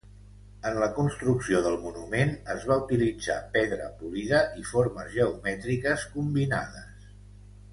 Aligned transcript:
En 0.67 0.77
la 0.83 0.85
construcció 0.93 1.59
del 1.65 1.75
monument 1.83 2.31
es 2.53 2.65
va 2.71 2.77
utilitzar 2.85 3.35
pedra 3.57 3.91
polida 4.01 4.41
i 4.63 4.65
formes 4.71 5.13
geomètriques 5.19 6.07
combinades. 6.17 7.15